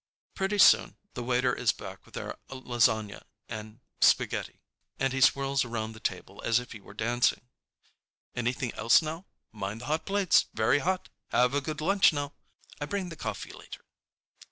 [0.33, 4.59] Pretty soon the waiter is back with our lasagna and spaghetti,
[4.97, 7.41] and he swirls around the table as if he were dancing.
[8.33, 9.27] "Anything else now?
[9.51, 11.09] Mind the hot plates, very hot!
[11.29, 12.33] Have a good lunch now.
[12.79, 13.85] I bring the coffee later."